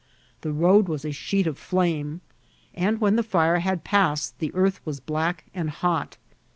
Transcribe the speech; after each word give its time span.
The 0.41 0.51
road 0.51 0.87
was 0.87 1.05
a 1.05 1.11
sheet 1.11 1.45
of 1.45 1.59
flame, 1.59 2.21
and 2.73 2.99
when 2.99 3.17
the 3.17 3.21
fire 3.21 3.59
had 3.59 3.83
passed 3.83 4.39
the 4.39 4.49
earth 4.55 4.83
was 4.83 4.99
black 4.99 5.43
and 5.53 5.69
hot. 5.69 6.17